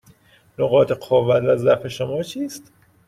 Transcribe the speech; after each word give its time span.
نقاط 0.59 0.91
قوت 0.91 1.43
و 1.43 1.55
ضعف 1.55 1.87
شما 1.87 2.23
چیست؟ 2.23 2.71